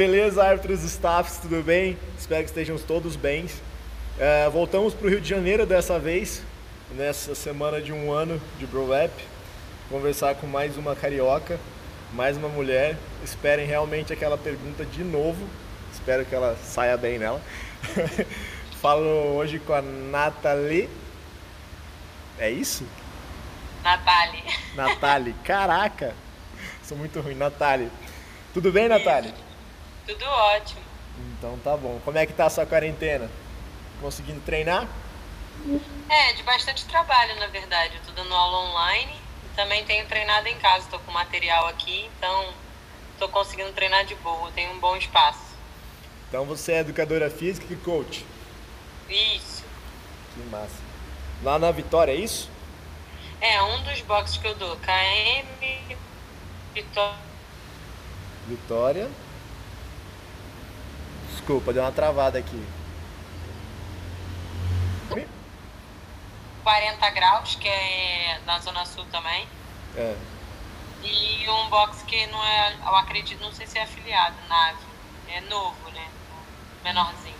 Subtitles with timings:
[0.00, 1.94] Beleza, árbitros staffs, tudo bem?
[2.18, 3.44] Espero que estejam todos bem.
[4.18, 6.42] É, voltamos para o Rio de Janeiro dessa vez,
[6.92, 9.12] nessa semana de um ano de BroApp,
[9.90, 11.60] conversar com mais uma carioca,
[12.14, 12.96] mais uma mulher.
[13.22, 15.46] Esperem realmente aquela pergunta de novo.
[15.92, 17.42] Espero que ela saia bem nela.
[18.80, 19.04] Falo
[19.36, 20.88] hoje com a Nathalie.
[22.38, 22.86] É isso?
[23.84, 24.44] Natália.
[24.74, 25.34] Natália.
[25.44, 26.14] Caraca!
[26.82, 27.34] Sou muito ruim.
[27.34, 27.90] Natália.
[28.54, 29.49] Tudo bem, Natália?
[30.06, 30.80] Tudo ótimo.
[31.38, 32.00] Então tá bom.
[32.04, 33.30] Como é que tá a sua quarentena?
[34.00, 34.88] Conseguindo treinar?
[36.08, 37.96] É, de bastante trabalho, na verdade.
[37.96, 39.14] Eu tô dando aula online
[39.44, 40.86] e também tenho treinado em casa.
[40.90, 42.52] Tô com material aqui, então
[43.18, 44.50] tô conseguindo treinar de boa.
[44.52, 45.50] Tenho um bom espaço.
[46.28, 48.24] Então você é educadora física e coach?
[49.08, 49.64] Isso.
[50.34, 50.78] Que massa.
[51.42, 52.48] Lá na Vitória, é isso?
[53.40, 54.76] É, um dos boxes que eu dou.
[54.76, 55.96] KM,
[56.74, 57.18] Vitória.
[58.46, 59.10] Vitória.
[61.50, 62.64] Desculpa, deu uma travada aqui.
[66.62, 69.48] 40 graus, que é na Zona Sul também.
[69.96, 70.14] É.
[71.02, 74.78] E um box que não é, eu acredito, não sei se é afiliado, nave.
[75.26, 76.08] É novo, né?
[76.84, 77.34] Menorzinho.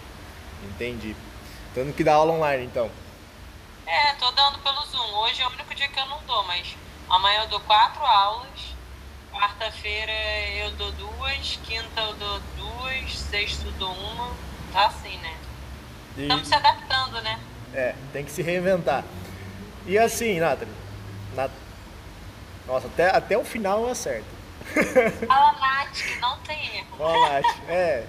[0.64, 1.14] Entendi.
[1.72, 2.91] Tendo que dar aula online então.
[3.86, 5.19] É, tô dando pelo Zoom.
[5.20, 6.77] Hoje é o único dia que eu não dou, mas
[7.08, 8.75] amanhã eu dou quatro aulas.
[9.33, 10.12] Quarta-feira
[10.59, 14.33] eu dou duas, quinta eu dou duas, sexta eu dou uma.
[14.72, 15.34] Tá assim, né?
[16.17, 17.39] E- Estamos se adaptando, né?
[17.75, 19.05] É, tem que se reinventar.
[19.87, 20.72] E assim, Nathalie.
[21.34, 21.50] Nat...
[22.67, 24.27] Nossa, até, até o final eu acerto.
[25.27, 26.97] Fala, Nath, que não tem erro.
[26.98, 27.56] Olha, Nath.
[27.69, 28.05] É,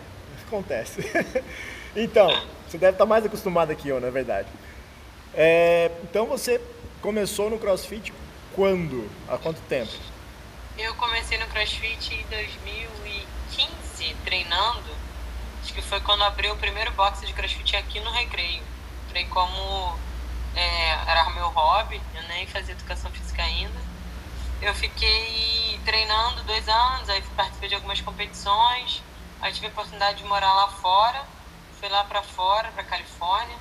[0.48, 1.02] acontece.
[1.94, 2.30] Então,
[2.70, 4.48] você deve estar mais acostumado que eu, na verdade.
[5.34, 6.62] É, então você
[7.02, 8.14] começou no CrossFit
[8.56, 9.10] quando?
[9.28, 9.92] Há quanto tempo?
[10.78, 14.96] Eu comecei no CrossFit em 2015, treinando.
[15.62, 18.64] Acho que foi quando abriu o primeiro box de CrossFit aqui no Recreio.
[19.08, 20.00] Entrei como.
[20.56, 23.80] é, era meu hobby, eu nem fazia educação física ainda.
[24.62, 29.04] Eu fiquei treinando dois anos, aí participei de algumas competições.
[29.42, 31.26] Aí tive a oportunidade de morar lá fora.
[31.80, 33.58] Fui lá pra fora, pra Califórnia.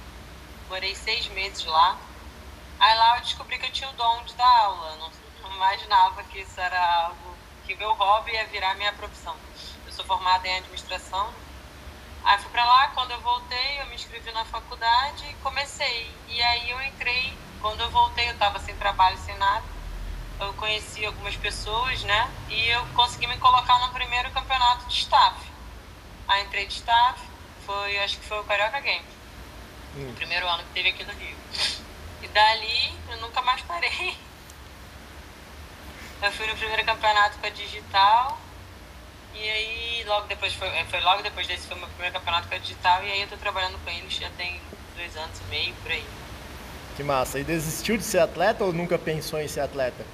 [0.68, 1.96] Morei seis meses lá.
[2.78, 4.96] Aí lá eu descobri que eu tinha o dom de dar aula.
[4.96, 5.10] Não
[5.60, 9.36] imaginava que isso era algo que meu hobby ia virar minha profissão.
[9.86, 11.30] Eu sou formada em administração.
[12.24, 16.10] Aí fui pra lá, quando eu voltei, eu me inscrevi na faculdade e comecei.
[16.28, 19.64] E aí eu entrei, quando eu voltei, eu tava sem trabalho, sem nada.
[20.40, 22.30] Eu conheci algumas pessoas, né?
[22.48, 25.36] E eu consegui me colocar no primeiro campeonato de staff.
[26.26, 27.20] Aí entrei de staff,
[27.66, 29.20] foi, acho que foi o Carioca Games
[29.96, 30.14] Hum.
[30.14, 31.36] primeiro ano que teve aqui no Rio.
[32.22, 34.16] E dali eu nunca mais parei.
[36.22, 38.38] Eu fui no primeiro campeonato com a Digital.
[39.32, 42.46] E aí logo depois foi, é, foi logo depois desse foi o meu primeiro campeonato
[42.48, 44.60] com a Digital e aí eu tô trabalhando com eles já tem
[44.96, 46.04] dois anos e meio por aí.
[46.96, 47.38] Que massa.
[47.38, 50.04] E desistiu de ser atleta ou nunca pensou em ser atleta?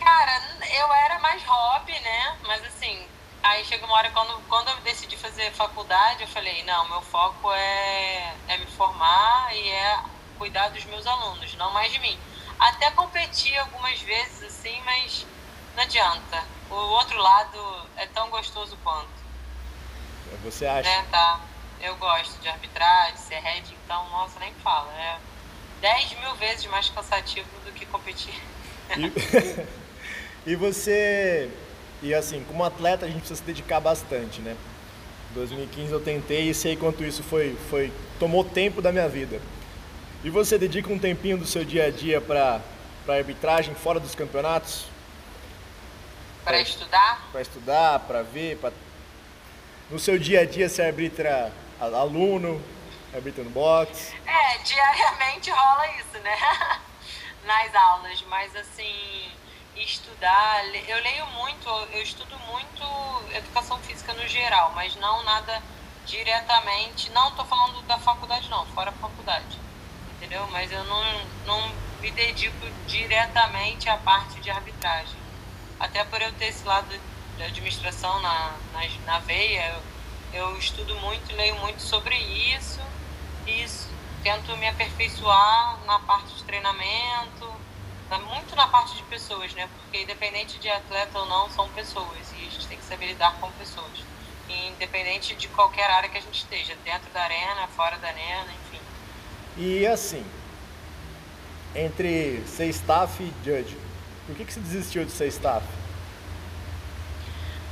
[0.00, 0.42] Cara,
[0.78, 2.36] eu era mais hobby, né?
[2.44, 3.06] Mas assim,
[3.42, 7.52] aí chegou uma hora quando, quando eu decidi fazer faculdade, eu falei, não, meu foco
[7.52, 10.00] é, é me formar e é
[10.38, 12.18] cuidar dos meus alunos, não mais de mim.
[12.58, 15.24] Até competi algumas vezes, assim, mas
[15.76, 16.44] não adianta.
[16.70, 19.08] O outro lado é tão gostoso quanto,
[20.44, 20.88] Você acha?
[20.88, 21.06] né?
[21.10, 21.40] Tá?
[21.80, 24.90] Eu gosto de arbitrar, de ser head, então, nossa, nem fala.
[24.94, 25.18] É
[25.80, 28.34] 10 mil vezes mais cansativo do que competir.
[28.96, 29.12] E,
[30.52, 31.50] e você.
[32.00, 34.56] E assim, como atleta a gente precisa se dedicar bastante, né?
[35.30, 39.40] Em 2015 eu tentei e sei quanto isso foi, foi tomou tempo da minha vida.
[40.24, 42.60] E você dedica um tempinho do seu dia a dia para
[43.04, 44.84] para arbitragem fora dos campeonatos,
[46.44, 48.72] Para estudar, para estudar, para ver, para
[49.90, 52.60] no seu dia a dia você arbitra a- aluno,
[53.14, 54.12] arbitra no box.
[54.26, 56.36] É, diariamente rola isso, né?
[57.44, 59.30] Nas aulas, mas assim,
[59.76, 65.62] estudar, eu leio muito, eu estudo muito educação física no geral, mas não nada
[66.06, 69.58] diretamente, não tô falando da faculdade não, fora a faculdade,
[70.16, 70.46] entendeu?
[70.50, 71.02] Mas eu não,
[71.46, 75.21] não me dedico diretamente à parte de arbitragem.
[75.82, 76.88] Até por eu ter esse lado
[77.36, 79.74] de administração na, na, na veia,
[80.32, 82.80] eu, eu estudo muito, leio muito sobre isso
[83.46, 83.88] e isso,
[84.22, 87.52] tento me aperfeiçoar na parte de treinamento,
[88.08, 89.68] na- muito na parte de pessoas, né?
[89.80, 93.34] Porque independente de atleta ou não, são pessoas e a gente tem que saber lidar
[93.40, 94.04] com pessoas.
[94.48, 98.46] E independente de qualquer área que a gente esteja, dentro da arena, fora da arena,
[98.66, 98.80] enfim.
[99.56, 100.24] E assim,
[101.74, 103.76] entre ser staff e judge,
[104.26, 105.66] por que, que você desistiu de ser staff?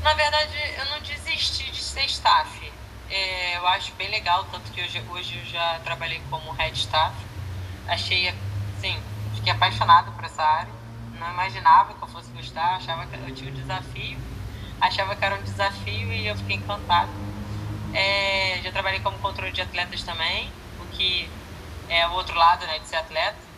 [0.02, 2.72] Na verdade, eu não desisti de ser staff.
[3.10, 7.14] é, eu acho bem legal, tanto que hoje, hoje eu já trabalhei como head staff.
[7.88, 8.28] Achei,
[8.78, 8.96] assim,
[9.34, 10.72] fiquei apaixonado por essa área.
[11.18, 14.18] Não imaginava que eu fosse gostar, achava que eu tinha um desafio.
[14.80, 17.10] Achava que era um desafio e eu fiquei encantado.
[17.92, 20.50] É, já trabalhei como controle de atletas também,
[20.80, 21.28] o que
[21.88, 23.49] é o outro lado né, de ser atleta.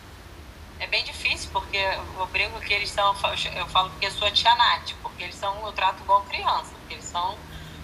[0.83, 3.15] É bem difícil, porque eu brinco que eles são,
[3.55, 6.75] eu falo que eu sou a tia Nath, porque eles são, eu trato igual criança,
[6.81, 7.39] porque eles são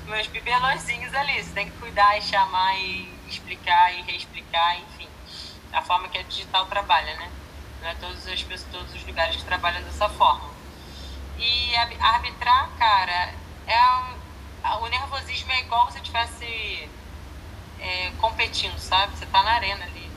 [0.05, 1.41] meus bibelõezinhos ali.
[1.41, 5.09] Você tem que cuidar e chamar e explicar e reexplicar, enfim.
[5.73, 7.31] A forma que a digital trabalha, né?
[7.81, 10.51] Não é todos os, todos os lugares que trabalham dessa forma.
[11.39, 13.33] E arbitrar, cara,
[13.69, 16.91] é o nervosismo é igual se estivesse
[17.79, 19.17] é, competindo, sabe?
[19.17, 20.08] Você tá na arena ali.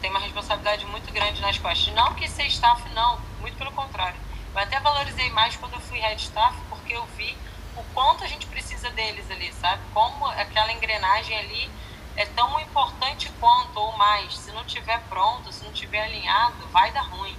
[0.00, 1.94] Tem uma responsabilidade muito grande nas costas.
[1.94, 3.20] Não que ser staff, não.
[3.40, 4.18] Muito pelo contrário.
[4.54, 7.36] Eu até valorizei mais quando eu fui head staff, porque eu vi
[7.76, 9.80] o quanto a gente precisa deles ali, sabe?
[9.92, 11.70] Como aquela engrenagem ali
[12.16, 14.36] é tão importante quanto ou mais.
[14.38, 17.36] Se não tiver pronto, se não tiver alinhado, vai dar ruim.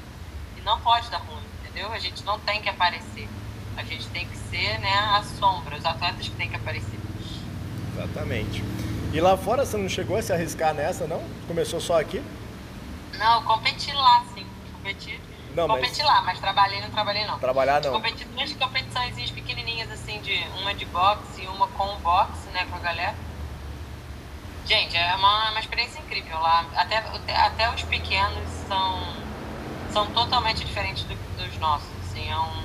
[0.57, 1.91] E não pode dar ruim, entendeu?
[1.91, 3.27] A gente não tem que aparecer.
[3.75, 6.99] A gente tem que ser né, a sombra, os atletas que têm que aparecer.
[7.93, 8.63] Exatamente.
[9.13, 11.21] E lá fora você não chegou a se arriscar nessa, não?
[11.47, 12.23] Começou só aqui?
[13.21, 14.45] Não, competi lá, sim.
[14.73, 15.21] Competi
[15.55, 16.07] não, competi mas...
[16.07, 17.37] lá, mas trabalhei não trabalhei não.
[17.37, 17.91] Trabalhar não.
[17.91, 22.77] Competi duas competições pequenininhas assim, de uma de boxe e uma com boxe, né, com
[22.77, 23.15] a galera.
[24.65, 26.65] Gente, é uma, uma experiência incrível lá.
[26.75, 26.97] Até,
[27.35, 29.13] até os pequenos são,
[29.91, 31.89] são totalmente diferentes do, dos nossos.
[32.05, 32.63] Assim, é um,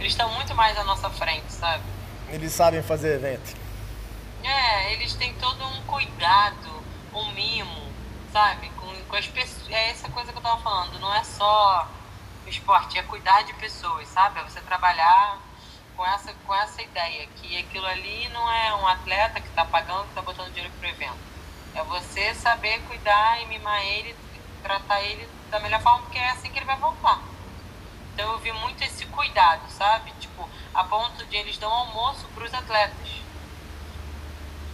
[0.00, 1.84] eles estão muito mais à nossa frente, sabe?
[2.30, 3.54] Eles sabem fazer evento.
[4.42, 6.82] É, eles têm todo um cuidado,
[7.12, 7.92] um mimo,
[8.32, 8.70] sabe?
[9.08, 9.70] Com, as pessoas.
[9.70, 10.98] É essa coisa que eu tava falando.
[10.98, 11.88] Não é só
[12.46, 14.40] esporte, é cuidar de pessoas, sabe?
[14.40, 15.38] É você trabalhar
[15.96, 20.04] com essa, com essa ideia, que aquilo ali não é um atleta que está pagando,
[20.04, 21.18] que está botando dinheiro para o evento.
[21.74, 24.14] É você saber cuidar e mimar ele,
[24.62, 27.20] tratar ele da melhor forma, porque é assim que ele vai voltar.
[28.14, 30.12] Então eu vi muito esse cuidado, sabe?
[30.20, 33.08] Tipo, a ponto de eles dão almoço para os atletas.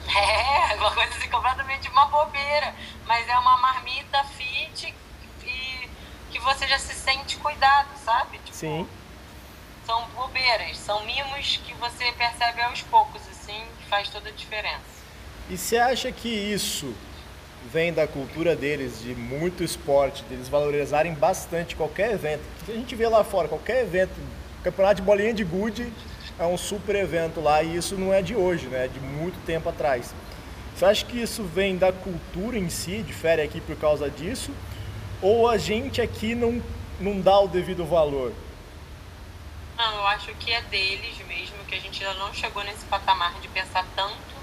[0.17, 2.75] É, uma coisa assim completamente uma bobeira,
[3.06, 4.95] mas é uma marmita fit
[5.43, 5.91] e
[6.31, 8.39] que você já se sente cuidado, sabe?
[8.39, 8.89] Tipo, Sim
[9.87, 14.83] são bobeiras, são mimos que você percebe aos poucos, assim, que faz toda a diferença.
[15.49, 16.95] E você acha que isso
[17.71, 22.43] vem da cultura deles, de muito esporte, deles valorizarem bastante qualquer evento?
[22.67, 24.12] A gente vê lá fora, qualquer evento,
[24.62, 25.93] campeonato de bolinha de gude
[26.38, 28.86] é um super evento lá e isso não é de hoje, né?
[28.86, 30.14] É de muito tempo atrás.
[30.75, 34.52] Você acha que isso vem da cultura em si, difere aqui por causa disso?
[35.22, 36.60] Ou a gente aqui não,
[37.00, 38.32] não dá o devido valor?
[39.76, 43.40] Não, eu acho que é deles mesmo, que a gente ainda não chegou nesse patamar
[43.40, 44.34] de pensar tanto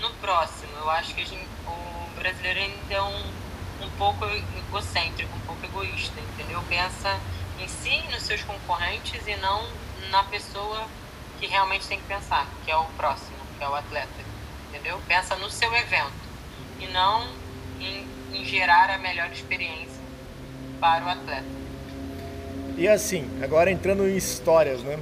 [0.00, 0.72] no próximo.
[0.78, 6.18] Eu acho que gente, o brasileiro ainda é um, um pouco egocêntrico, um pouco egoísta,
[6.20, 6.62] entendeu?
[6.68, 7.18] Pensa
[7.60, 9.66] em si, nos seus concorrentes e não
[10.10, 10.86] na pessoa
[11.38, 14.08] que realmente tem que pensar, que é o próximo, que é o atleta,
[14.68, 15.00] entendeu?
[15.06, 16.12] Pensa no seu evento
[16.80, 17.26] e não
[17.80, 20.00] em, em gerar a melhor experiência
[20.80, 21.44] para o atleta.
[22.76, 24.98] E assim, agora entrando em histórias, né?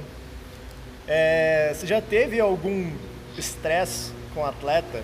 [1.07, 2.95] É, você já teve algum
[3.37, 5.03] estresse com atleta?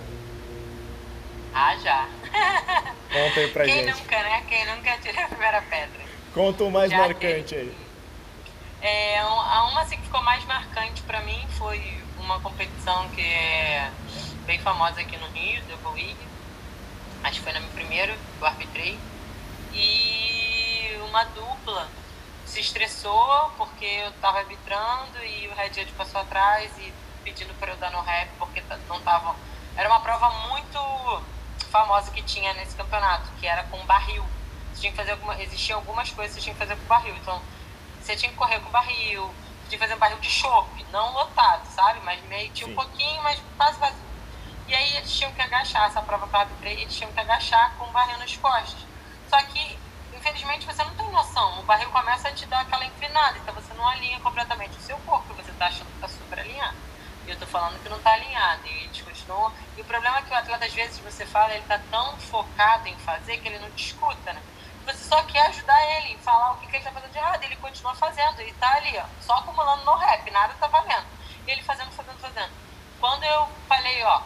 [1.54, 2.08] Ah, já.
[3.12, 3.92] Conta aí pra Quem gente.
[3.92, 4.42] Quem nunca, né?
[4.48, 6.00] Quem nunca tira a primeira pedra.
[6.32, 7.70] Conta o mais já marcante teve.
[7.70, 7.81] aí.
[8.82, 13.88] É, a uma assim, que ficou mais marcante para mim foi uma competição que é
[14.44, 16.28] bem famosa aqui no Rio, Double League.
[17.22, 18.98] Acho que foi na minha primeira, eu arbitrei.
[19.72, 21.88] E uma dupla
[22.44, 27.70] se estressou porque eu estava arbitrando e o Red Edge passou atrás e pedindo para
[27.70, 29.36] eu dar no rap porque não tava.
[29.76, 31.22] Era uma prova muito
[31.70, 34.24] famosa que tinha nesse campeonato, que era com barril.
[34.74, 37.14] Você tinha que fazer alguma, existiam algumas coisas que você tinha que fazer com barril.
[37.14, 37.40] Então,
[38.02, 41.12] você tinha que correr com barril, você tinha que fazer um barril de chope, não
[41.12, 42.00] lotado, sabe?
[42.04, 42.72] Mas meio tinha Sim.
[42.72, 44.12] um pouquinho, mas quase vazio.
[44.68, 47.74] E aí eles tinham que agachar, essa prova que eu arbitrei, eles tinham que agachar
[47.76, 48.80] com o barril nas costas.
[49.28, 49.78] Só que
[50.14, 51.60] infelizmente você não tem noção.
[51.60, 54.96] O barril começa a te dar aquela inclinada, então você não alinha completamente o seu
[54.98, 56.76] corpo, você está achando que está super alinhado.
[57.26, 58.66] E eu estou falando que não está alinhado.
[58.66, 59.52] E eles continuam.
[59.76, 62.88] E o problema é que o atleta, às vezes, você fala, ele está tão focado
[62.88, 64.42] em fazer que ele não te escuta, né?
[64.84, 67.44] Você só quer ajudar ele, falar o que, que ele está fazendo de errado.
[67.44, 71.06] Ele continua fazendo, ele está ali, ó, só acumulando no rap, nada está valendo.
[71.46, 72.50] Ele fazendo, fazendo, fazendo.
[73.00, 74.22] Quando eu falei, ó,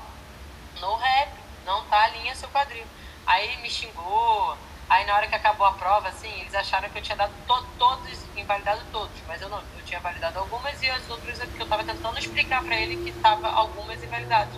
[0.80, 1.32] no rap,
[1.64, 2.86] não tá alinha seu quadril.
[3.26, 4.56] Aí me xingou,
[4.88, 7.66] Aí na hora que acabou a prova, assim, eles acharam que eu tinha dado to
[7.76, 11.60] todos, invalidado todos, mas eu não, eu tinha validado algumas e as outras é porque
[11.60, 14.54] eu estava tentando explicar para ele que estava algumas invalidadas.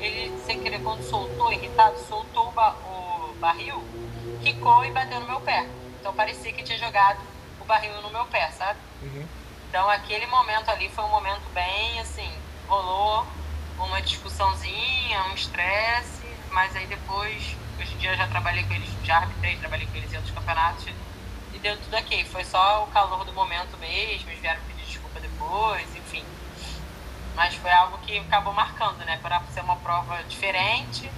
[0.00, 3.76] ele, sem querer, quando soltou, irritado, soltou o, ba o barril,
[4.52, 5.66] quicou e bateu no meu pé.
[6.00, 7.20] Então parecia que tinha jogado
[7.60, 8.78] o barril no meu pé, sabe?
[9.02, 9.26] Uhum.
[9.68, 12.30] Então aquele momento ali foi um momento bem assim,
[12.66, 13.26] rolou
[13.78, 18.88] uma discussãozinha, um estresse, mas aí depois, hoje em dia eu já trabalhei com eles,
[19.04, 20.86] já arbitrei, trabalhei com eles em outros campeonatos
[21.52, 22.24] e deu tudo ok.
[22.24, 26.24] Foi só o calor do momento mesmo, eles vieram pedir desculpa depois, enfim.
[27.36, 29.18] Mas foi algo que acabou marcando, né?
[29.22, 31.08] Para ser uma prova diferente.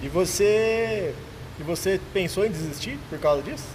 [0.00, 1.16] E você.
[1.58, 3.68] E você pensou em desistir por causa disso?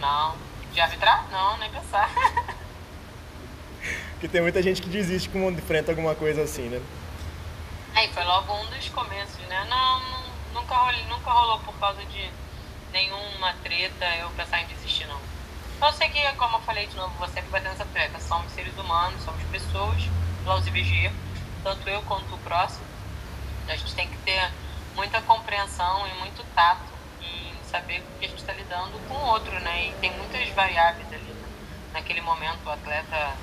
[0.00, 0.36] Não.
[0.72, 1.26] De arbitrar?
[1.30, 2.10] Não, nem pensar.
[4.12, 6.80] Porque tem muita gente que desiste quando enfrenta alguma coisa assim, né?
[7.94, 9.66] Aí foi logo um dos começos, né?
[9.70, 10.00] Não,
[10.52, 12.30] nunca, rolou, nunca rolou por causa de
[12.92, 15.20] nenhuma treta eu pensar em desistir, não.
[15.80, 18.18] Eu sei que, como eu falei de novo, você que vai ter essa treta.
[18.20, 20.02] Somos seres humanos, somos pessoas,
[20.42, 21.14] plausíveis de erro,
[21.62, 22.84] tanto eu quanto o próximo.
[23.68, 24.50] A gente tem que ter
[24.94, 29.52] muita compreensão e muito tato em saber que a gente está lidando com o outro,
[29.60, 29.88] né?
[29.88, 31.22] E tem muitas variáveis ali.
[31.22, 31.48] Né?
[31.92, 33.34] Naquele momento, o atleta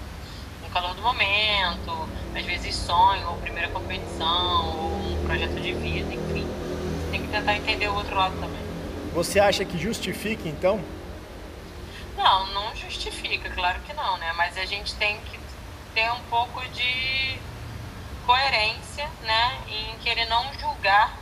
[0.62, 6.14] no calor do momento, às vezes sonho, ou primeira competição, ou um projeto de vida,
[6.14, 6.48] enfim.
[7.12, 8.62] Tem que tentar entender o outro lado também.
[9.14, 10.82] Você acha que justifica então?
[12.16, 14.32] Não, não justifica, claro que não, né?
[14.34, 15.40] Mas a gente tem que
[15.94, 17.40] ter um pouco de
[18.26, 19.58] coerência, né?
[19.68, 21.21] Em querer não julgar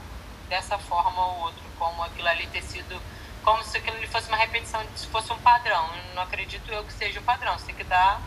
[0.49, 2.99] dessa forma o outro, como aquilo ali ter sido,
[3.43, 5.89] como se aquilo ali fosse uma repetição, se fosse um padrão.
[6.15, 7.57] Não acredito eu que seja o padrão.
[7.57, 8.19] Você tem que dar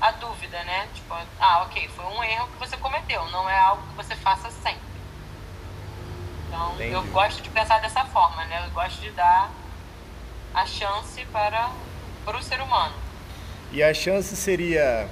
[0.00, 0.88] a dúvida, né?
[0.94, 4.50] Tipo, ah, ok, foi um erro que você cometeu, não é algo que você faça
[4.50, 4.80] sempre.
[6.46, 6.92] Então, Entendi.
[6.92, 8.64] eu gosto de pensar dessa forma, né?
[8.66, 9.50] Eu gosto de dar
[10.54, 11.70] a chance para,
[12.24, 12.94] para o ser humano.
[13.72, 15.08] E a chance seria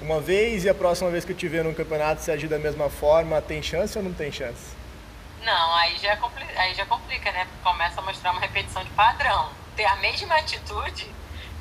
[0.00, 2.58] uma vez e a próxima vez que eu te ver no campeonato se agir da
[2.58, 4.75] mesma forma, tem chance ou não tem chance?
[5.46, 7.46] Não, aí já, complica, aí já complica, né?
[7.62, 9.48] Começa a mostrar uma repetição de padrão.
[9.76, 11.08] Ter a mesma atitude.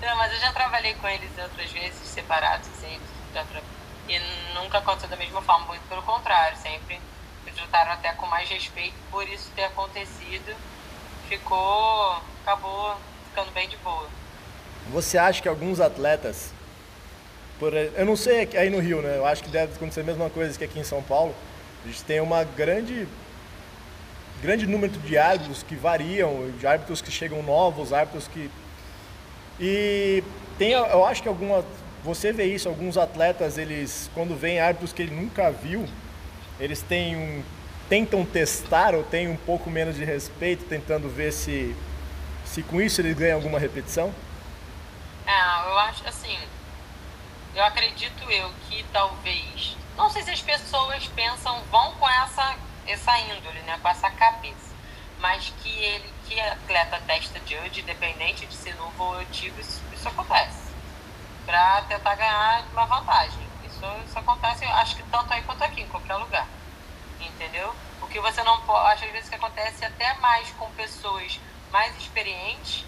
[0.01, 3.00] Não, mas eu já trabalhei com eles outras vezes, separados, assim,
[4.10, 4.20] e
[4.56, 7.00] nunca aconteceu da mesma forma, muito pelo contrário, sempre
[7.56, 10.56] trataram até com mais respeito por isso ter acontecido.
[11.30, 12.96] Ficou, acabou
[13.30, 14.08] ficando bem de boa.
[14.89, 16.54] Você acha que alguns atletas,
[17.60, 19.18] por, eu não sei aí no Rio, né?
[19.18, 21.36] Eu acho que deve acontecer a mesma coisa que aqui em São Paulo.
[21.84, 23.08] A gente tem uma grande
[24.42, 28.50] grande número de árbitros que variam, de árbitros que chegam novos, árbitros que
[29.60, 30.24] e
[30.58, 31.63] tem, eu acho que alguma
[32.04, 35.88] você vê isso, alguns atletas eles quando vêm árbitros que ele nunca viu,
[36.60, 37.44] eles têm um,
[37.89, 41.75] tentam testar ou têm um pouco menos de respeito, tentando ver se,
[42.46, 44.13] se com isso eles ganham alguma repetição?
[45.25, 46.38] É, eu acho assim,
[47.56, 52.56] eu acredito eu que talvez, não sei se as pessoas pensam, vão com essa,
[52.88, 54.75] essa índole, né, com essa cabeça,
[55.20, 60.08] mas que ele, que atleta testa judge, independente de ser novo ou antigo, isso, isso
[60.08, 60.72] acontece,
[61.46, 63.46] para tentar ganhar uma vantagem.
[63.65, 66.48] Isso, isso acontece, acho que tanto aí quanto aqui, em qualquer lugar.
[67.20, 67.74] Entendeu?
[68.01, 68.94] O que você não pode.
[68.94, 71.39] Acho às vezes que acontece até mais com pessoas
[71.72, 72.86] mais experientes.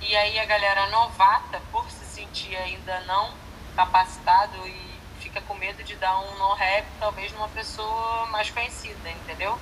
[0.00, 3.32] E aí a galera novata, por se sentir ainda não
[3.74, 4.97] capacitado e
[5.28, 9.58] fica com medo de dar um no-rap, talvez numa pessoa mais conhecida, entendeu?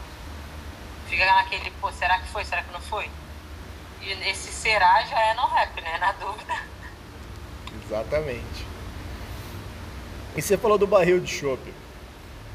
[1.09, 2.45] Fica naquele, pô, será que foi?
[2.45, 3.11] Será que não foi?
[4.01, 5.99] E esse será já é no-rap, né?
[5.99, 6.55] Na dúvida.
[7.85, 8.67] Exatamente.
[10.37, 11.61] E você falou do barril de chopp.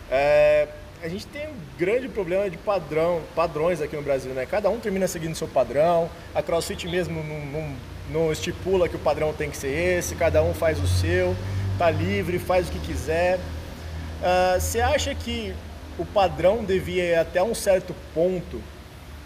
[0.10, 0.70] É,
[1.02, 4.46] a gente tem um grande problema de padrão, padrões aqui no Brasil, né?
[4.46, 6.10] Cada um termina seguindo seu padrão.
[6.34, 7.76] A CrossFit mesmo não, não,
[8.10, 10.16] não, estipula que o padrão tem que ser esse.
[10.16, 11.36] Cada um faz o seu,
[11.82, 13.40] tá livre, faz o que quiser.
[13.40, 15.56] Uh, você acha que
[15.98, 18.62] o padrão devia ir até um certo ponto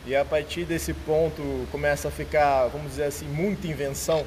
[0.06, 4.26] e a partir desse ponto começa a ficar, vamos dizer assim, muita invenção?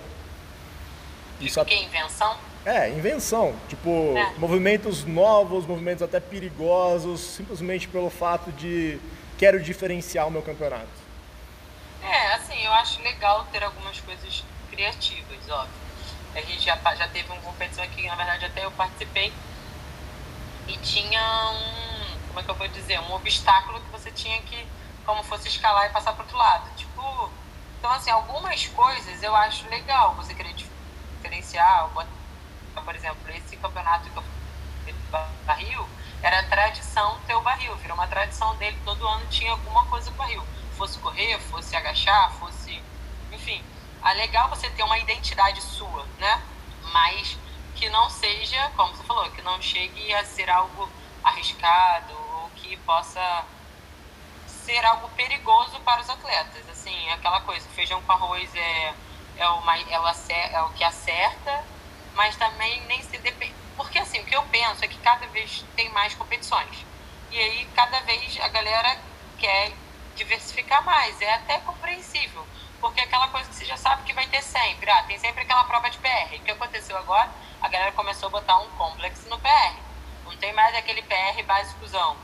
[1.41, 2.37] Isso que invenção?
[2.67, 3.55] É, invenção.
[3.67, 4.35] Tipo, é.
[4.37, 8.99] movimentos novos, movimentos até perigosos, simplesmente pelo fato de
[9.39, 10.87] quero diferenciar o meu campeonato.
[12.03, 15.88] É, assim, eu acho legal ter algumas coisas criativas, óbvio.
[16.35, 19.33] A gente já, já teve uma competição aqui, na verdade até eu participei,
[20.67, 24.67] e tinha um, como é que eu vou dizer, um obstáculo que você tinha que,
[25.05, 26.71] como fosse escalar e passar para outro lado.
[26.77, 27.31] Tipo,
[27.79, 31.89] então assim, algumas coisas eu acho legal você querer diferenciar,
[32.85, 34.25] por exemplo, esse campeonato que eu
[34.85, 34.95] fiz
[35.47, 35.89] barril,
[36.23, 40.15] era tradição ter o barril, virou uma tradição dele, todo ano tinha alguma coisa com
[40.15, 40.45] o barril.
[40.77, 42.83] Fosse correr, fosse agachar, fosse.
[43.33, 43.63] Enfim,
[44.05, 46.43] é legal você ter uma identidade sua, né?
[46.93, 47.37] Mas
[47.75, 50.89] que não seja, como você falou, que não chegue a ser algo
[51.23, 53.45] arriscado ou que possa
[54.47, 56.69] ser algo perigoso para os atletas.
[56.71, 58.95] Assim, aquela coisa, feijão com arroz é,
[59.37, 61.65] é, o, mais, é, o, é o que acerta,
[62.15, 63.55] mas também nem se depende.
[63.77, 66.85] Porque assim, o que eu penso é que cada vez tem mais competições.
[67.31, 68.99] E aí cada vez a galera
[69.39, 69.73] quer
[70.17, 71.21] diversificar mais.
[71.23, 72.45] É até compreensível.
[72.81, 74.91] Porque é aquela coisa que você já sabe que vai ter sempre.
[74.91, 76.35] Ah, tem sempre aquela prova de PR.
[76.35, 77.31] O que aconteceu agora?
[77.61, 79.75] A galera começou a botar um complexo no PR.
[80.25, 82.17] Não tem mais aquele PR básicozão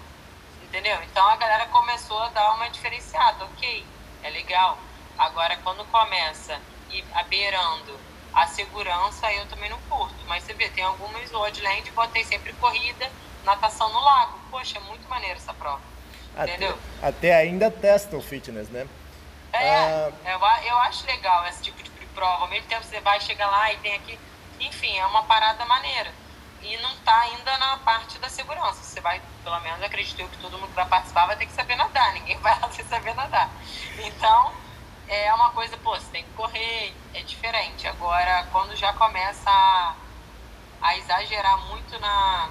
[0.75, 0.99] entendeu?
[1.05, 3.87] Então a galera começou a dar uma diferenciada, ok,
[4.25, 4.77] é legal.
[5.17, 6.59] Agora quando começa
[6.91, 7.97] e beirando
[8.33, 10.17] a segurança, eu também não curto.
[10.27, 13.09] Mas você vê, tem algumas Oddland, botei sempre corrida,
[13.45, 14.39] natação no lago.
[14.51, 15.81] Poxa, é muito maneiro essa prova.
[16.37, 16.77] Até, entendeu?
[17.01, 18.89] Até ainda testa o fitness, né?
[19.55, 20.65] É, ah...
[20.65, 22.43] eu, acho legal esse tipo de prova.
[22.43, 24.19] Ao mesmo tempo você vai chegar lá e tem aqui.
[24.61, 26.13] Enfim, é uma parada maneira
[26.63, 28.83] e não está ainda na parte da segurança.
[28.83, 31.53] Você vai, pelo menos acredito eu que todo mundo que vai participar vai ter que
[31.53, 33.51] saber nadar, ninguém vai lá sem saber nadar.
[33.99, 34.53] Então,
[35.09, 37.87] é uma coisa, pô, você tem que correr, é diferente.
[37.87, 39.95] Agora, quando já começa a,
[40.81, 42.49] a exagerar muito na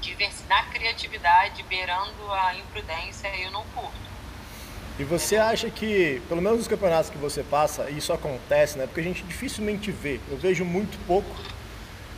[0.00, 4.15] diversidade, na criatividade, beirando a imprudência, eu não curto.
[4.98, 8.86] E você acha que, pelo menos nos campeonatos que você passa, isso acontece, né?
[8.86, 10.18] Porque a gente dificilmente vê.
[10.30, 11.28] Eu vejo muito pouco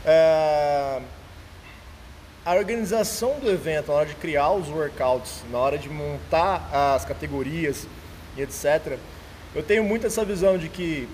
[0.04, 1.00] é,
[2.44, 7.04] a organização do evento, na hora de criar os workouts, na hora de montar as
[7.04, 7.86] categorias
[8.36, 8.96] e etc.,
[9.54, 11.08] eu tenho muito essa visão de que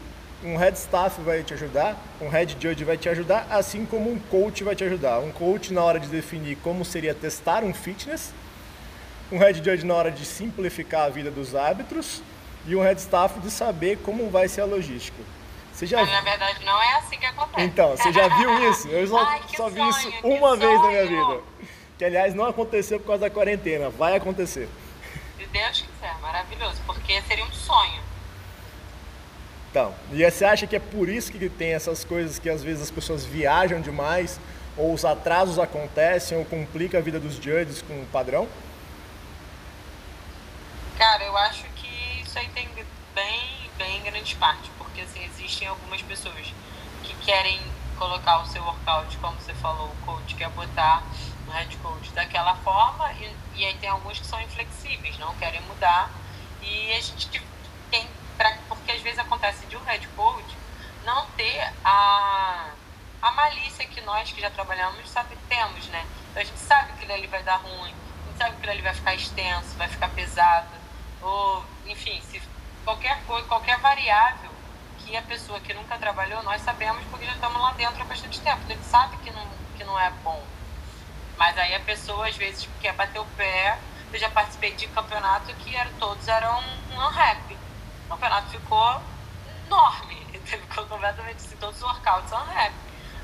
[0.44, 4.18] um head staff vai te ajudar, um head judge vai te ajudar, assim como um
[4.18, 5.20] coach vai te ajudar.
[5.20, 8.32] Um coach na hora de definir como seria testar um fitness,
[9.30, 12.22] um head judge na hora de simplificar a vida dos árbitros
[12.66, 15.22] e um head staff de saber como vai ser a logística.
[15.74, 16.00] Você já...
[16.00, 17.66] Mas na verdade não é assim que acontece.
[17.66, 18.88] Então, você já viu isso?
[18.88, 21.40] Eu só, Ai, só vi isso uma vez na minha vida.
[21.98, 24.68] Que aliás não aconteceu por causa da quarentena, vai acontecer.
[25.36, 28.02] Se Deus quiser, maravilhoso, porque seria um sonho.
[29.70, 32.84] Então, e você acha que é por isso que tem essas coisas que às vezes
[32.84, 34.38] as pessoas viajam demais,
[34.76, 38.48] ou os atrasos acontecem, ou complica a vida dos judges com o padrão?
[40.96, 42.68] Cara, eu acho que isso aí tem
[43.12, 46.54] bem, bem grande parte porque assim, existem algumas pessoas
[47.02, 47.60] que querem
[47.98, 51.02] colocar o seu workout, como você falou, o coach quer botar
[51.46, 55.60] o head coach daquela forma, e, e aí tem alguns que são inflexíveis, não querem
[55.62, 56.10] mudar,
[56.62, 57.28] e a gente
[57.90, 60.56] tem, pra, porque às vezes acontece de um head coach
[61.04, 62.70] não ter a,
[63.20, 66.06] a malícia que nós que já trabalhamos sabe, temos, né?
[66.30, 68.94] Então a gente sabe que ele vai dar ruim, a gente sabe que ele vai
[68.94, 70.70] ficar extenso, vai ficar pesado,
[71.20, 72.40] ou enfim, se
[72.84, 74.53] qualquer coisa, qualquer variável
[75.04, 78.40] que a pessoa que nunca trabalhou, nós sabemos porque já estamos lá dentro há bastante
[78.40, 78.60] tempo.
[78.64, 80.42] Então a gente sabe que não, que não é bom.
[81.36, 83.78] Mas aí a pessoa às vezes quer bater o pé.
[84.12, 86.62] Eu já participei de campeonato que era, todos eram
[86.92, 87.56] um rap.
[88.06, 89.00] O campeonato ficou
[89.66, 90.24] enorme.
[90.44, 92.74] Ficou completamente assim, todos os workouts são rap.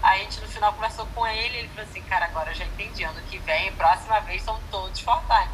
[0.03, 2.65] Aí a gente no final conversou com ele ele falou assim, cara, agora eu já
[2.65, 5.51] entendi, ano que vem, próxima vez são todos for time.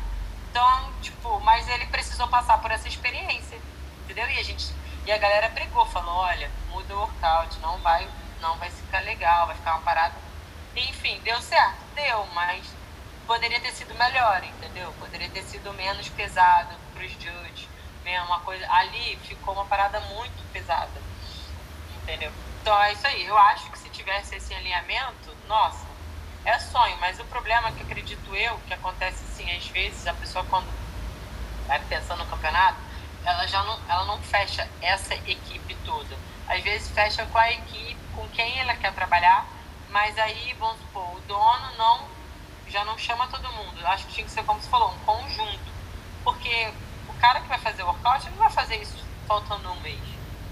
[0.50, 3.58] Então, tipo, mas ele precisou passar por essa experiência,
[4.04, 4.30] entendeu?
[4.30, 4.72] E a gente
[5.06, 8.08] e a galera brigou, falou, olha, muda o workout, não vai,
[8.40, 10.14] não vai ficar legal, vai ficar uma parada.
[10.74, 12.66] Enfim, deu certo, deu, mas
[13.26, 14.92] poderia ter sido melhor, entendeu?
[14.98, 17.68] Poderia ter sido menos pesado para os judges,
[18.26, 18.66] uma coisa.
[18.70, 21.00] Ali ficou uma parada muito pesada,
[22.02, 22.32] entendeu?
[22.60, 23.24] Então é isso aí.
[23.24, 25.86] Eu acho que se tivesse esse alinhamento, nossa,
[26.44, 26.96] é sonho.
[26.98, 30.66] Mas o problema que acredito eu, que acontece assim, às vezes, a pessoa quando
[31.66, 32.78] vai pensando no campeonato,
[33.26, 36.16] ela já não, ela não fecha essa equipe toda.
[36.48, 39.44] Às vezes fecha com a equipe, com quem ela quer trabalhar,
[39.90, 42.08] mas aí, vamos supor, o dono não,
[42.68, 43.84] já não chama todo mundo.
[43.86, 45.74] Acho que tinha que ser, como você falou, um conjunto.
[46.22, 46.72] Porque
[47.08, 49.98] o cara que vai fazer o workout, ele não vai fazer isso faltando um mês.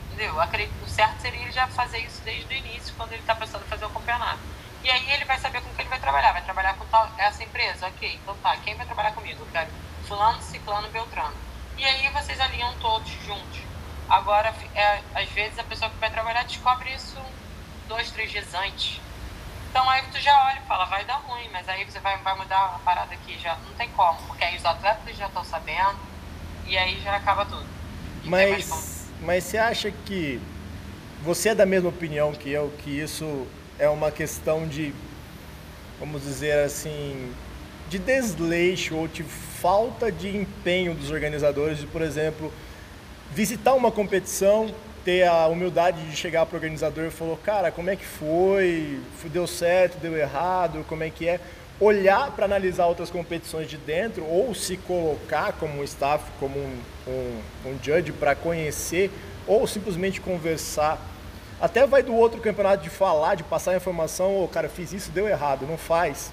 [0.07, 0.35] Entendeu?
[0.83, 3.69] O certo seria ele já fazer isso desde o início, quando ele está pensando em
[3.69, 4.41] fazer o campeonato.
[4.83, 6.33] E aí ele vai saber com quem ele vai trabalhar.
[6.33, 8.19] Vai trabalhar com tal, essa empresa, ok.
[8.21, 9.43] Então tá, quem vai trabalhar comigo?
[9.43, 9.71] Eu quero
[10.09, 11.54] fulano, ciclano, beltrano.
[11.77, 13.61] E aí vocês alinham todos juntos.
[14.09, 17.19] Agora, é, às vezes a pessoa que vai trabalhar descobre isso
[17.89, 19.01] dois, três dias antes.
[19.71, 22.37] Então aí tu já olha e fala, vai dar ruim, mas aí você vai, vai
[22.37, 25.99] mudar a parada aqui, já não tem como, porque aí os atletas já estão sabendo
[26.67, 27.67] e aí já acaba tudo.
[28.25, 30.41] mas, mas você acha que
[31.23, 34.95] você é da mesma opinião que eu, que isso é uma questão de,
[35.99, 37.35] vamos dizer assim,
[37.95, 42.53] de desleixo ou de falta de empenho dos organizadores de, por exemplo,
[43.33, 47.91] visitar uma competição, ter a humildade de chegar para o organizador e falar, cara, como
[47.91, 48.99] é que foi?
[49.27, 51.39] Deu certo, deu errado, como é que é?
[51.81, 56.79] olhar para analisar outras competições de dentro ou se colocar como um staff, como um,
[57.07, 59.11] um, um judge para conhecer
[59.47, 60.99] ou simplesmente conversar.
[61.61, 65.11] Até vai do outro campeonato de falar, de passar informação, ô oh, cara, fiz isso,
[65.11, 66.33] deu errado, não faz.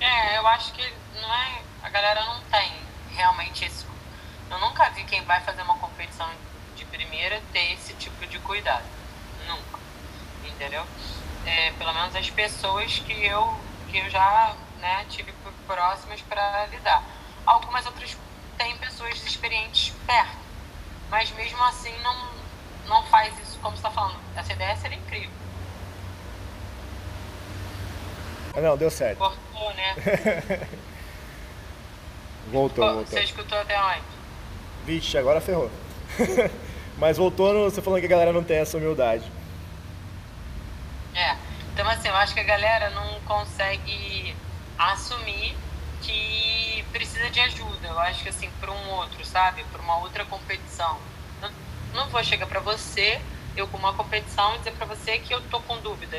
[0.00, 2.72] É, eu acho que não é, a galera não tem
[3.10, 3.86] realmente esse.
[4.50, 6.28] Eu nunca vi quem vai fazer uma competição
[6.76, 8.84] de primeira ter esse tipo de cuidado.
[9.46, 9.78] Nunca.
[10.44, 10.86] Entendeu?
[11.48, 13.54] é, pelo menos as pessoas que eu,
[13.88, 15.32] que eu já né, tive
[15.66, 17.02] próximas para lidar.
[17.46, 18.16] Algumas outras
[18.58, 20.36] têm pessoas experientes perto,
[21.10, 22.28] mas mesmo assim não,
[22.86, 24.20] não faz isso como você está falando.
[24.36, 25.30] Essa ideia seria incrível.
[28.47, 29.18] Ah, não, deu certo.
[29.18, 29.94] Cortou, né?
[32.50, 33.06] voltou, voltou.
[33.06, 34.02] Você escutou até onde?
[34.84, 35.70] Vixe, agora ferrou.
[36.98, 39.24] Mas voltou, você falando que a galera não tem essa humildade.
[41.14, 41.36] É.
[41.72, 44.34] Então, assim, eu acho que a galera não consegue
[44.76, 45.54] assumir
[46.02, 47.86] que precisa de ajuda.
[47.86, 49.64] Eu acho que, assim, para um outro, sabe?
[49.70, 50.98] Para uma outra competição.
[51.40, 51.50] Não,
[51.94, 53.20] não vou chegar para você,
[53.56, 56.16] eu com uma competição, e dizer para você que eu tô com dúvida.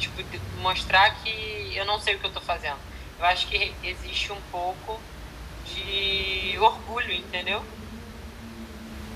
[0.00, 0.22] Tipo,
[0.60, 2.78] mostrar que eu não sei o que eu tô fazendo.
[3.18, 5.00] Eu acho que existe um pouco
[5.64, 7.62] de orgulho, entendeu?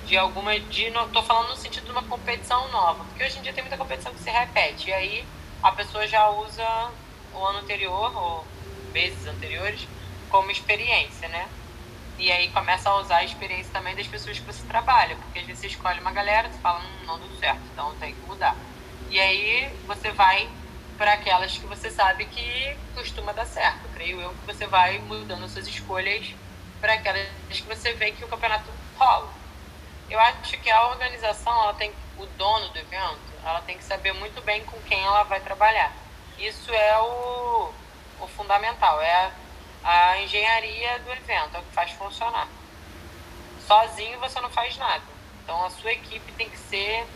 [0.06, 3.42] de alguma de não tô falando no sentido de uma competição nova, porque hoje em
[3.42, 5.24] dia tem muita competição que se repete e aí
[5.62, 6.90] a pessoa já usa
[7.32, 8.46] o ano anterior ou
[8.92, 9.88] meses anteriores
[10.28, 11.48] como experiência, né?
[12.18, 15.46] E aí começa a usar a experiência também das pessoas que você trabalha, porque às
[15.46, 18.56] vezes você escolhe uma galera, você fala, hum, não deu certo, então tem que mudar.
[19.10, 20.48] E aí você vai
[20.96, 23.88] para aquelas que você sabe que costuma dar certo.
[23.94, 26.34] Creio eu que você vai mudando suas escolhas
[26.80, 29.32] para aquelas que você vê que o campeonato rola.
[30.10, 34.12] Eu acho que a organização, ela tem, o dono do evento, ela tem que saber
[34.12, 35.92] muito bem com quem ela vai trabalhar.
[36.38, 37.72] Isso é o,
[38.20, 39.32] o fundamental, é
[39.82, 42.48] a, a engenharia do evento, é o que faz funcionar.
[43.66, 45.02] Sozinho você não faz nada.
[45.42, 47.06] Então a sua equipe tem que ser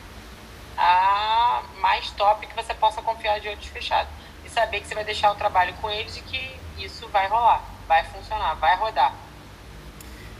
[0.78, 4.10] a mais top que você possa confiar de olhos fechados.
[4.44, 7.62] E saber que você vai deixar o trabalho com eles e que isso vai rolar,
[7.88, 9.12] vai funcionar, vai rodar.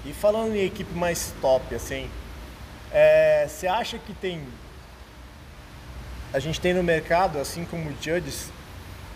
[0.05, 2.09] E falando em equipe mais top, assim,
[2.92, 4.46] é, você acha que tem.
[6.33, 8.51] A gente tem no mercado, assim como judges,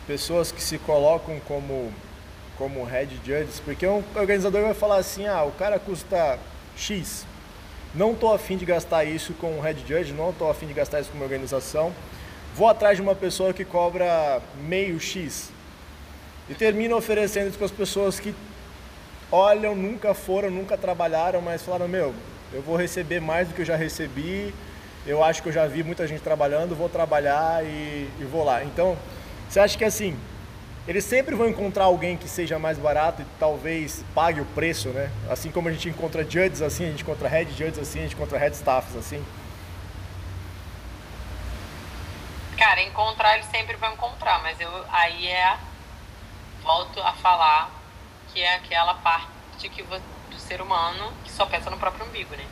[0.06, 1.92] pessoas que se colocam como,
[2.58, 6.38] como head judges, porque um organizador vai falar assim: ah, o cara custa
[6.76, 7.24] X,
[7.94, 11.00] não estou afim de gastar isso com um head judge, não estou afim de gastar
[11.00, 11.92] isso com uma organização,
[12.54, 15.50] vou atrás de uma pessoa que cobra meio X.
[16.48, 18.34] E termina oferecendo isso para as pessoas que
[19.30, 22.14] olham, nunca foram, nunca trabalharam, mas falaram: meu,
[22.52, 24.54] eu vou receber mais do que eu já recebi,
[25.06, 28.64] eu acho que eu já vi muita gente trabalhando, vou trabalhar e, e vou lá.
[28.64, 28.96] Então,
[29.48, 30.16] você acha que assim,
[30.86, 35.10] eles sempre vão encontrar alguém que seja mais barato e talvez pague o preço, né?
[35.30, 38.14] Assim como a gente encontra judges assim, a gente encontra head judges assim, a gente
[38.14, 39.24] encontra head staffs assim.
[42.56, 45.56] Cara, encontrar eles sempre vão encontrar, mas eu aí é
[46.62, 47.70] volto a falar
[48.32, 50.02] que é aquela parte que você
[50.52, 52.44] ser humano que só pensa no próprio umbigo, né?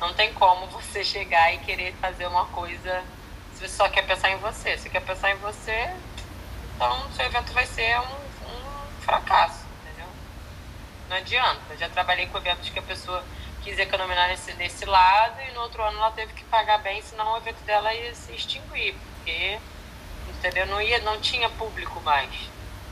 [0.00, 3.02] Não tem como você chegar e querer fazer uma coisa
[3.54, 4.78] se você só quer pensar em você.
[4.78, 5.90] Se quer pensar em você,
[6.78, 10.06] então seu evento vai ser um, um fracasso, entendeu?
[11.08, 11.60] Não adianta.
[11.70, 13.24] Eu já trabalhei com eventos que a pessoa
[13.64, 17.32] quis economizar nesse, nesse lado e no outro ano ela teve que pagar bem, senão
[17.32, 19.58] o evento dela ia se extinguir, porque
[20.28, 20.66] entendeu?
[20.66, 22.30] Não, ia, não tinha público mais.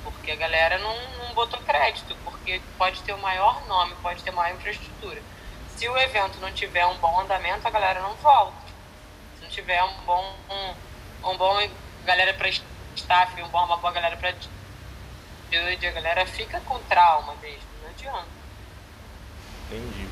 [0.02, 4.32] Porque a galera não, não botou crédito, porque pode ter o maior nome, pode ter
[4.32, 5.22] maior infraestrutura.
[5.76, 8.66] Se o evento não tiver um bom andamento, a galera não volta.
[9.36, 11.56] Se não tiver um bom, um, um bom
[12.04, 12.48] galera para
[12.96, 14.34] staff, um bom, uma boa galera para
[15.50, 18.26] judge, a galera fica com trauma mesmo, não adianta.
[19.66, 20.08] Entendi.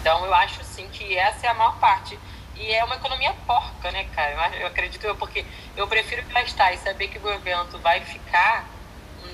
[0.00, 2.18] Então eu acho sim que essa é a maior parte.
[2.54, 4.56] E é uma economia porca, né, cara?
[4.56, 5.44] Eu acredito eu, porque
[5.76, 8.66] eu prefiro gastar e saber que o evento vai ficar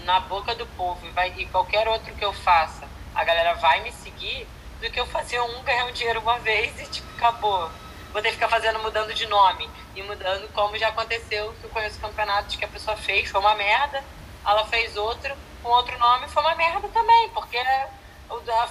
[0.04, 3.80] na boca do povo e, vai, e qualquer outro que eu faça, a galera vai
[3.82, 4.46] me seguir,
[4.80, 7.70] do que eu fazer um, ganhar um dinheiro uma vez e tipo, acabou.
[8.14, 9.68] Vou ter que ficar fazendo, mudando de nome.
[9.96, 13.56] E mudando como já aconteceu, que eu conheço campeonatos que a pessoa fez, foi uma
[13.56, 14.04] merda,
[14.46, 17.58] ela fez outro, com outro nome, foi uma merda também, porque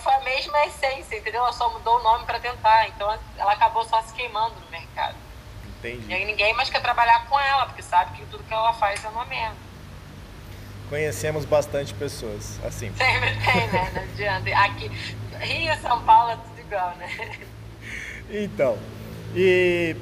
[0.02, 1.44] foi a mesma essência, entendeu?
[1.44, 5.16] Ela só mudou o nome para tentar, então ela acabou só se queimando no mercado.
[5.66, 6.06] Entendi.
[6.08, 9.04] E aí ninguém mais quer trabalhar com ela, porque sabe que tudo que ela faz
[9.04, 9.58] é uma merda
[10.90, 12.94] conhecemos bastante pessoas assim.
[12.96, 13.92] Sempre tem, né?
[13.96, 14.50] Não adianta.
[14.60, 14.92] Aqui,
[15.40, 17.10] Rio, São Paulo é tudo igual, né?
[18.30, 18.78] Então,
[19.36, 19.96] e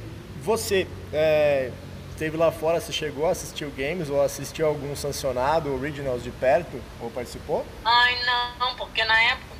[0.43, 1.71] você, é,
[2.09, 6.81] esteve lá fora, você chegou a assistir Games ou assistiu algum sancionado, Originals de perto,
[6.99, 7.65] ou participou?
[7.83, 8.17] Ai,
[8.59, 9.55] não, porque na época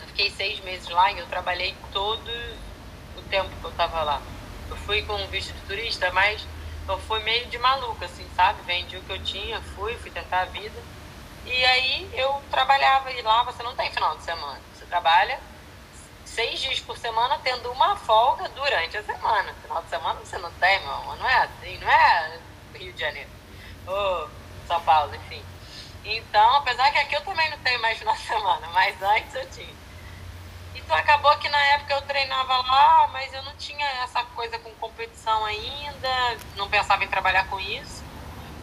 [0.00, 2.30] eu fiquei seis meses lá e eu trabalhei todo
[3.16, 4.22] o tempo que eu tava lá.
[4.68, 6.46] Eu fui com visto de turista, mas
[6.88, 8.60] eu fui meio de maluca, assim, sabe?
[8.66, 10.78] Vendi o que eu tinha, fui, fui tentar a vida.
[11.46, 14.60] E aí eu trabalhava e lá você não tem final de semana.
[14.74, 15.40] Você trabalha
[16.30, 19.52] seis dias por semana tendo uma folga durante a semana.
[19.62, 21.16] Final de semana você não tem, meu amor.
[21.16, 22.38] Não é assim, não é
[22.74, 23.30] Rio de Janeiro.
[23.86, 24.30] Ou
[24.66, 25.42] São Paulo, enfim.
[26.04, 29.50] Então, apesar que aqui eu também não tenho mais final de semana, mas antes eu
[29.50, 29.80] tinha.
[30.74, 34.70] Então acabou que na época eu treinava lá, mas eu não tinha essa coisa com
[34.76, 38.02] competição ainda, não pensava em trabalhar com isso.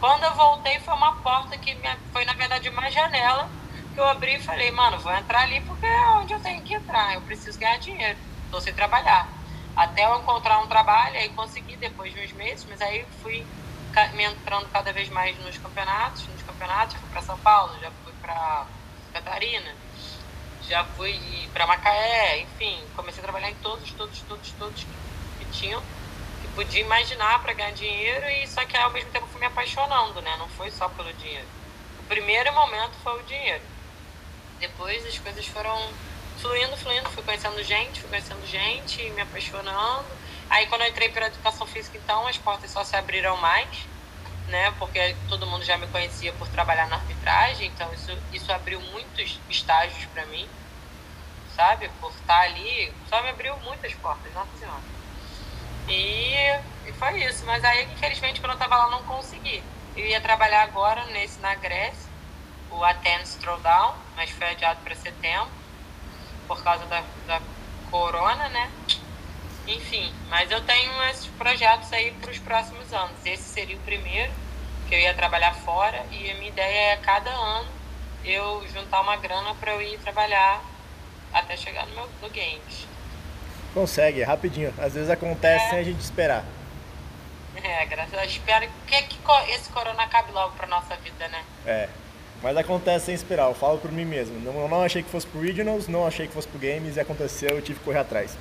[0.00, 1.76] Quando eu voltei foi uma porta que
[2.12, 3.48] foi na verdade uma janela
[3.98, 7.14] eu abri e falei, mano, vou entrar ali porque é onde eu tenho que entrar,
[7.14, 8.18] eu preciso ganhar dinheiro,
[8.50, 9.28] tô sem trabalhar.
[9.76, 13.44] Até eu encontrar um trabalho, aí consegui depois de uns meses, mas aí fui
[14.14, 18.12] me entrando cada vez mais nos campeonatos, nos campeonatos, fui para São Paulo, já fui
[18.20, 18.66] para
[19.12, 19.74] Catarina
[20.68, 21.18] já fui
[21.52, 24.84] para Macaé, enfim, comecei a trabalhar em todos, todos, todos, todos
[25.38, 25.80] que, tinham,
[26.42, 30.20] que podia imaginar para ganhar dinheiro e só que ao mesmo tempo fui me apaixonando,
[30.20, 30.36] né?
[30.38, 31.46] Não foi só pelo dinheiro.
[32.00, 33.62] O primeiro momento foi o dinheiro.
[34.58, 35.90] Depois as coisas foram
[36.40, 40.06] fluindo, fluindo, fui conhecendo gente, fui conhecendo gente, me apaixonando.
[40.50, 43.68] Aí quando eu entrei para educação física, então as portas só se abriram mais,
[44.48, 44.72] né?
[44.78, 49.38] Porque todo mundo já me conhecia por trabalhar na arbitragem, então isso, isso abriu muitos
[49.48, 50.48] estágios para mim
[51.58, 51.90] sabe?
[52.00, 54.80] Por estar ali, só me abriu muitas portas, nossa senhora.
[55.88, 56.32] E,
[56.86, 57.44] e foi isso.
[57.44, 59.60] Mas aí, infelizmente, quando eu estava lá, não consegui.
[59.96, 62.07] Eu ia trabalhar agora nesse na Grécia,
[62.70, 65.48] o Athens Throwdown, mas foi adiado para setembro,
[66.46, 67.40] por causa da, da
[67.90, 68.70] corona, né?
[69.66, 73.14] Enfim, mas eu tenho esses projetos aí para os próximos anos.
[73.24, 74.32] Esse seria o primeiro,
[74.88, 77.68] que eu ia trabalhar fora, e a minha ideia é cada ano
[78.24, 80.62] eu juntar uma grana para eu ir trabalhar
[81.32, 82.86] até chegar no meu no games.
[83.74, 84.72] Consegue, rapidinho.
[84.78, 85.70] Às vezes acontece é.
[85.70, 86.44] sem a gente esperar.
[87.62, 88.32] É, graças a Deus.
[88.32, 89.18] Espero que, que
[89.50, 91.44] esse corona acabe logo pra nossa vida, né?
[91.66, 91.88] É.
[92.42, 94.38] Mas acontece sem esperar, eu falo por mim mesmo.
[94.40, 97.50] Não, não achei que fosse pro Regionals, não achei que fosse pro Games e aconteceu,
[97.50, 98.38] eu tive que correr atrás.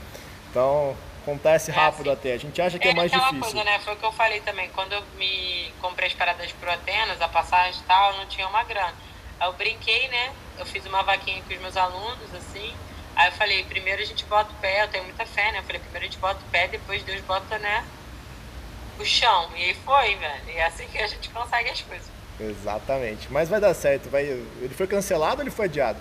[0.50, 2.20] Então, acontece é, rápido é assim.
[2.20, 2.34] até.
[2.34, 3.40] A gente acha que é, é mais difícil.
[3.40, 3.80] Coisa, né?
[3.80, 4.70] Foi o que eu falei também.
[4.70, 8.48] Quando eu me comprei as paradas pro Atenas, a passagem e tal, eu não tinha
[8.48, 8.94] uma grana.
[9.40, 10.32] Aí eu brinquei, né?
[10.58, 12.74] Eu fiz uma vaquinha com os meus alunos, assim.
[13.16, 15.60] Aí eu falei, primeiro a gente bota o pé, eu tenho muita fé, né?
[15.60, 17.84] Eu falei, primeiro a gente bota o pé, depois Deus bota, né?
[19.00, 19.50] O chão.
[19.56, 20.44] E aí foi, velho.
[20.48, 22.17] E é assim que a gente consegue as coisas.
[22.40, 23.32] Exatamente.
[23.32, 24.10] Mas vai dar certo.
[24.10, 24.24] Vai...
[24.24, 26.00] Ele foi cancelado ou ele foi adiado?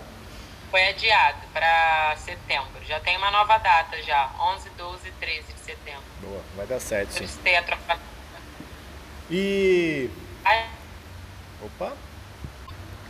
[0.71, 2.85] Foi adiado para setembro.
[2.87, 4.31] Já tem uma nova data já.
[4.57, 6.03] 11, 12 e 13 de setembro.
[6.21, 7.23] Boa, vai dar certo.
[7.23, 7.99] Isso tem a troca.
[9.31, 10.11] E.
[10.45, 10.67] Aí...
[11.63, 11.93] Opa!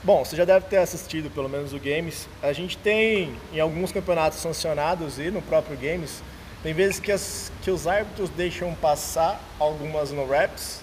[0.02, 2.28] Bom, você já deve ter assistido pelo menos o Games.
[2.40, 6.22] A gente tem em alguns campeonatos sancionados e no próprio Games,
[6.62, 10.80] tem vezes que, as, que os árbitros deixam passar algumas no reps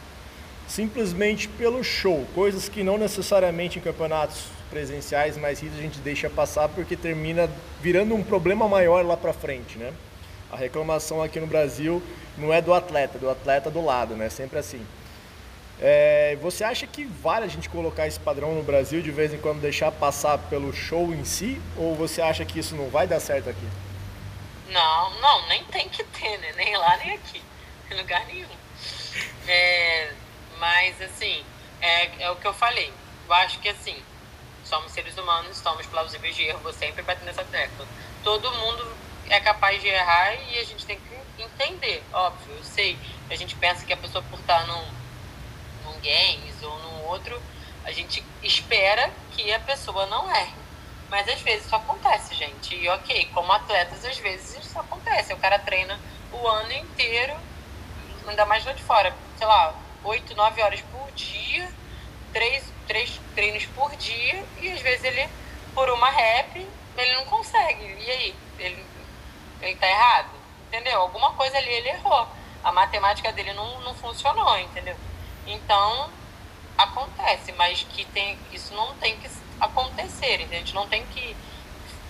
[0.68, 6.30] simplesmente pelo show, coisas que não necessariamente em campeonatos presenciais mais rígidos a gente deixa
[6.30, 7.50] passar porque termina
[7.80, 9.94] virando um problema maior lá para frente, né?
[10.52, 12.02] A reclamação aqui no Brasil
[12.38, 14.30] não é do atleta, é do atleta do lado, né?
[14.30, 14.86] Sempre assim.
[15.82, 19.38] É, você acha que vale a gente colocar esse padrão no Brasil de vez em
[19.38, 21.60] quando deixar passar pelo show em si?
[21.76, 23.68] Ou você acha que isso não vai dar certo aqui?
[24.70, 26.54] Não, não, nem tem que ter, né?
[26.56, 27.42] Nem lá nem aqui.
[27.92, 28.48] Em lugar nenhum.
[29.48, 30.12] É,
[30.64, 31.44] mas assim,
[31.82, 32.90] é, é o que eu falei.
[33.28, 34.02] Eu acho que assim,
[34.64, 37.86] somos seres humanos, somos plausíveis de erro, vou sempre bater nessa tecla.
[38.24, 38.96] Todo mundo
[39.30, 42.98] é capaz de errar e a gente tem que entender, óbvio, eu sei.
[43.30, 44.86] A gente pensa que a pessoa por estar num
[45.84, 47.42] num games ou num outro,
[47.84, 50.56] a gente espera que a pessoa não erre.
[51.10, 52.74] Mas às vezes isso acontece, gente.
[52.74, 55.34] E ok, como atletas, às vezes isso acontece.
[55.34, 56.00] O cara treina
[56.32, 57.36] o ano inteiro,
[58.26, 61.72] ainda mais lá de fora, sei lá, 8, 9 horas por dia,
[62.32, 65.30] três, três treinos por dia, e às vezes ele,
[65.74, 67.84] por uma rep, ele não consegue.
[67.84, 68.36] E aí?
[68.60, 68.86] Ele,
[69.62, 70.30] ele tá errado?
[70.68, 71.02] Entendeu?
[71.02, 72.28] Alguma coisa ali ele errou.
[72.64, 74.96] A matemática dele não, não funcionou, entendeu?
[75.46, 76.10] Então,
[76.78, 80.56] acontece, mas que tem, isso não tem que acontecer, entende?
[80.56, 81.36] A gente não tem que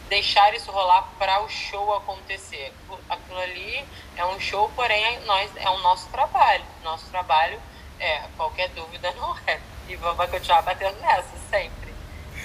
[0.09, 2.71] deixar isso rolar para o show acontecer.
[3.09, 6.63] Aquilo ali é um show, porém nós, é o nosso trabalho.
[6.83, 7.59] Nosso trabalho
[8.03, 9.59] é, qualquer dúvida não é.
[9.87, 11.93] E vai continuar batendo nessa sempre.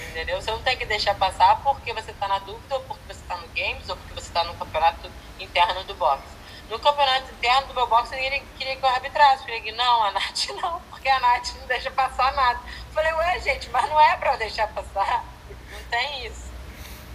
[0.09, 0.41] Entendeu?
[0.41, 3.35] Você não tem que deixar passar porque você está na dúvida, ou porque você está
[3.37, 6.39] no games, ou porque você está no campeonato interno do boxe.
[6.69, 9.43] No campeonato interno do meu boxe, ninguém queria que eu arbitrasse.
[9.43, 12.59] Falei, não, a Nath não, porque a Nath não deixa passar nada.
[12.93, 15.23] Falei, ué, gente, mas não é pra eu deixar passar.
[15.71, 16.49] Não tem isso.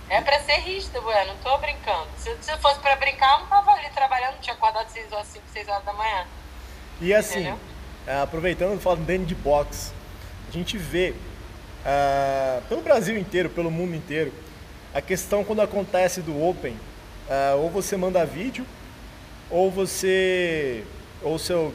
[0.09, 2.09] É pra ser rígido, ué, não tô brincando.
[2.19, 5.27] Se, se fosse pra brincar, eu não tava ali trabalhando, não tinha acordado 6 horas,
[5.29, 6.27] 5, 6 horas da manhã.
[7.01, 7.57] E assim, é,
[8.07, 9.93] aproveitando falando dentro de boxe,
[10.49, 11.15] a gente vê
[11.85, 14.33] uh, pelo Brasil inteiro, pelo mundo inteiro,
[14.93, 16.73] a questão quando acontece do Open,
[17.29, 18.65] uh, ou você manda vídeo
[19.51, 20.85] ou você
[21.23, 21.73] ou seu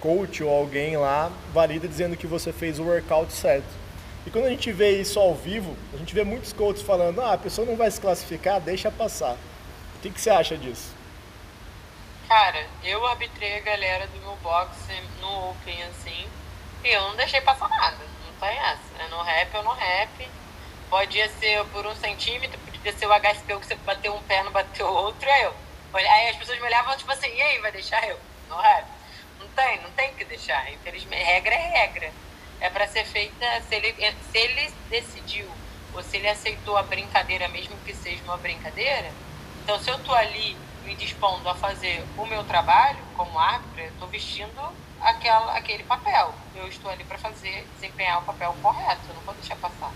[0.00, 3.80] coach ou alguém lá valida dizendo que você fez o workout certo.
[4.26, 7.34] E quando a gente vê isso ao vivo, a gente vê muitos coaches falando: ah,
[7.34, 9.32] a pessoa não vai se classificar, deixa passar.
[9.96, 10.99] O que, que você acha disso?
[12.30, 16.28] Cara, eu arbitrei a galera do meu boxe no Open assim,
[16.84, 17.98] e eu não deixei passar nada.
[18.24, 19.02] Não tem essa.
[19.02, 20.28] É no rap ou no rap.
[20.88, 24.52] Podia ser por um centímetro, podia ser o HSP que você bateu um pé, não
[24.52, 25.52] bateu outro, aí eu
[25.92, 28.16] Aí as pessoas me olhavam tipo assim, e aí, vai deixar eu?
[28.48, 28.84] Não é?
[29.40, 30.70] Não tem, não tem que deixar.
[30.72, 32.12] Infelizmente, regra é regra.
[32.60, 35.50] É para ser feita, se ele, se ele decidiu,
[35.92, 39.10] ou se ele aceitou a brincadeira, mesmo que seja uma brincadeira,
[39.64, 40.56] então se eu tô ali
[40.90, 44.60] me dispondo a fazer o meu trabalho como árbitro, eu estou vestindo
[45.00, 46.34] aquela, aquele papel.
[46.52, 49.92] Eu estou ali para fazer, desempenhar o papel correto, eu não vou deixar passar.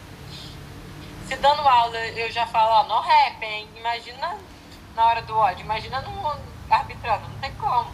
[1.27, 3.69] Se dando aula eu já falo, ó, no rap, hein?
[3.77, 4.39] Imagina
[4.95, 5.65] na hora do ódio.
[5.65, 6.39] Imagina no
[6.71, 7.91] arbitrando, não tem como.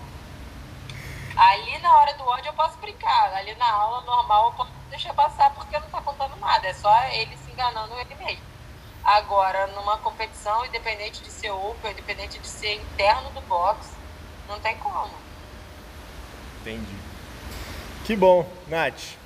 [1.35, 3.33] Ali na hora do ódio eu posso brincar.
[3.33, 6.67] Ali na aula normal eu posso deixar passar porque não tá contando nada.
[6.67, 8.45] É só ele se enganando ele mesmo.
[9.11, 13.89] Agora, numa competição, independente de ser open, independente de ser interno do box,
[14.49, 15.11] não tem como.
[16.61, 16.95] Entendi.
[18.05, 19.17] Que bom, Nath.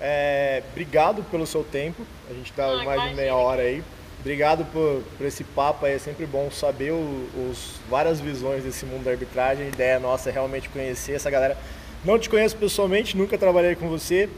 [0.00, 2.04] É, obrigado pelo seu tempo.
[2.28, 3.08] A gente tá mais imagina.
[3.10, 3.84] de meia hora aí.
[4.18, 8.84] Obrigado por, por esse papo aí, é sempre bom saber o, os, várias visões desse
[8.84, 9.66] mundo da arbitragem.
[9.66, 11.56] A ideia nossa é realmente conhecer essa galera.
[12.04, 14.28] Não te conheço pessoalmente, nunca trabalhei com você,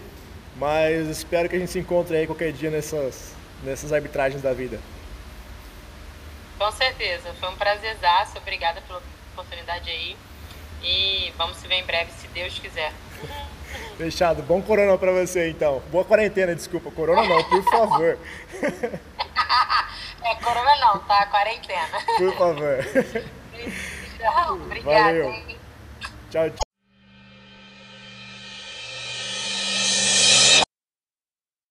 [0.58, 4.78] mas espero que a gente se encontre aí qualquer dia nessas, nessas arbitragens da vida.
[6.58, 10.16] Com certeza, foi um prazerzaço, obrigada pela oportunidade aí.
[10.82, 12.92] E vamos se ver em breve, se Deus quiser.
[13.96, 14.42] Fechado.
[14.42, 15.82] Bom corona pra você então.
[15.90, 16.90] Boa quarentena, desculpa.
[16.90, 18.18] Corona não, por favor.
[20.26, 21.24] É, corona não, tá?
[21.26, 22.02] Quarentena.
[22.18, 22.84] Por favor.
[24.18, 25.04] Tchau, obrigada.
[25.04, 25.32] Valeu.
[26.30, 26.65] Tchau, tchau.